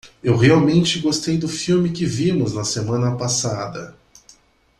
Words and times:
Eu 0.23 0.35
realmente 0.35 0.97
gostei 0.99 1.37
do 1.37 1.47
filme 1.47 1.91
que 1.91 2.07
vimos 2.07 2.53
na 2.55 2.63
semana 2.63 3.15
passada. 3.15 3.95